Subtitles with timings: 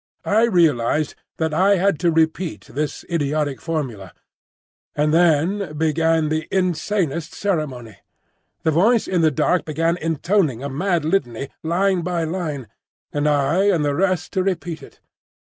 [0.25, 4.13] I realised that I had to repeat this idiotic formula;
[4.95, 7.97] and then began the insanest ceremony.
[8.63, 12.67] The voice in the dark began intoning a mad litany, line by line,
[13.13, 14.99] and I and the rest to repeat it.